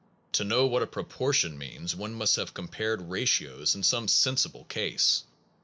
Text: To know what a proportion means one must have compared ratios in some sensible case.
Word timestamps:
To 0.31 0.43
know 0.43 0.65
what 0.65 0.81
a 0.81 0.87
proportion 0.87 1.59
means 1.59 1.95
one 1.95 2.15
must 2.15 2.35
have 2.37 2.55
compared 2.55 3.11
ratios 3.11 3.75
in 3.75 3.83
some 3.83 4.07
sensible 4.07 4.63
case. 4.65 5.25